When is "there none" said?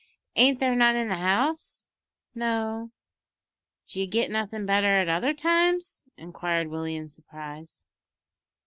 0.59-0.95